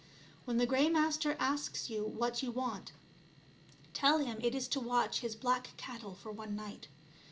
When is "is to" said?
4.55-4.79